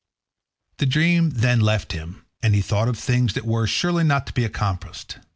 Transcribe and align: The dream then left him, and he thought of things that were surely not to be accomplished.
The 0.77 0.87
dream 0.87 1.29
then 1.29 1.59
left 1.59 1.91
him, 1.91 2.25
and 2.41 2.55
he 2.55 2.61
thought 2.63 2.87
of 2.87 2.97
things 2.97 3.33
that 3.35 3.45
were 3.45 3.67
surely 3.67 4.03
not 4.03 4.25
to 4.25 4.33
be 4.33 4.43
accomplished. 4.45 5.19